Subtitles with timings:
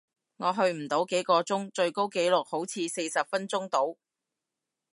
[0.37, 3.99] 我去唔到幾個鐘，最高紀錄好似四十分鐘度